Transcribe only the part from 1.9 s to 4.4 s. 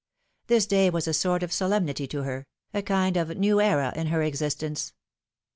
to her— a kind of new era in her